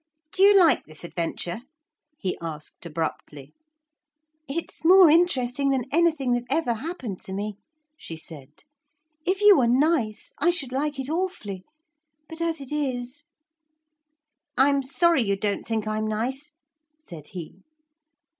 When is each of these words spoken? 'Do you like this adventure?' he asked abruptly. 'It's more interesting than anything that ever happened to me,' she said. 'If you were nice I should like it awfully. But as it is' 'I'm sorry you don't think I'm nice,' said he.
'Do 0.31 0.41
you 0.41 0.57
like 0.59 0.83
this 0.87 1.03
adventure?' 1.03 1.61
he 2.17 2.35
asked 2.41 2.83
abruptly. 2.87 3.53
'It's 4.49 4.83
more 4.83 5.11
interesting 5.11 5.69
than 5.69 5.83
anything 5.91 6.33
that 6.33 6.43
ever 6.49 6.73
happened 6.73 7.19
to 7.19 7.31
me,' 7.31 7.59
she 7.99 8.17
said. 8.17 8.63
'If 9.27 9.41
you 9.41 9.55
were 9.55 9.67
nice 9.67 10.33
I 10.39 10.49
should 10.49 10.71
like 10.71 10.97
it 10.99 11.07
awfully. 11.07 11.65
But 12.27 12.41
as 12.41 12.59
it 12.61 12.71
is' 12.71 13.25
'I'm 14.57 14.81
sorry 14.81 15.21
you 15.21 15.35
don't 15.37 15.67
think 15.67 15.85
I'm 15.85 16.07
nice,' 16.07 16.51
said 16.97 17.27
he. 17.33 17.59